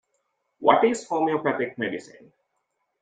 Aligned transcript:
What 0.57 0.83
is 0.83 1.07
homeopathic 1.07 1.77
medicine? 1.77 2.33